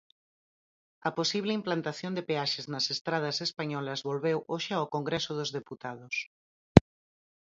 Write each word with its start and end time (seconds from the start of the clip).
A 1.07 1.09
posible 1.19 1.53
implantación 1.59 2.11
de 2.15 2.25
peaxes 2.29 2.65
nas 2.73 2.85
estradas 2.95 3.37
españolas 3.47 4.03
volveu 4.09 4.37
hoxe 4.51 4.71
ao 4.75 4.91
Congreso 4.95 5.31
dos 5.39 5.53
Deputados. 5.57 6.15